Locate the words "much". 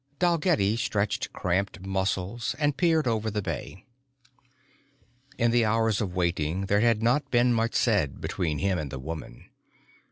7.53-7.75